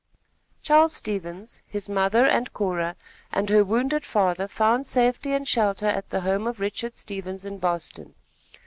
[0.63, 2.95] Charles Stevens, his mother and Cora
[3.31, 7.59] and her wounded father found safety and shelter at the home of Richard Stevens in
[7.59, 8.15] Boston.